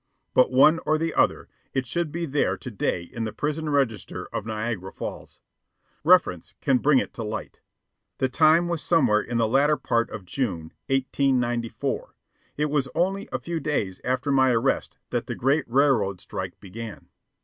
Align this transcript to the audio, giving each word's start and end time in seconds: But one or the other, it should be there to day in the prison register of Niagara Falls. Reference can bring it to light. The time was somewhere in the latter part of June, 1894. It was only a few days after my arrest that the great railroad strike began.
But 0.33 0.49
one 0.51 0.79
or 0.83 0.97
the 0.97 1.13
other, 1.13 1.47
it 1.75 1.85
should 1.85 2.11
be 2.11 2.25
there 2.25 2.57
to 2.57 2.71
day 2.71 3.03
in 3.03 3.23
the 3.23 3.31
prison 3.31 3.69
register 3.69 4.25
of 4.33 4.47
Niagara 4.47 4.91
Falls. 4.91 5.39
Reference 6.03 6.55
can 6.59 6.79
bring 6.79 6.97
it 6.97 7.13
to 7.13 7.23
light. 7.23 7.61
The 8.17 8.27
time 8.27 8.67
was 8.67 8.81
somewhere 8.81 9.21
in 9.21 9.37
the 9.37 9.47
latter 9.47 9.77
part 9.77 10.09
of 10.09 10.25
June, 10.25 10.73
1894. 10.89 12.15
It 12.57 12.71
was 12.71 12.89
only 12.95 13.29
a 13.31 13.37
few 13.37 13.59
days 13.59 14.01
after 14.03 14.31
my 14.31 14.51
arrest 14.55 14.97
that 15.11 15.27
the 15.27 15.35
great 15.35 15.65
railroad 15.69 16.19
strike 16.19 16.59
began. 16.59 17.09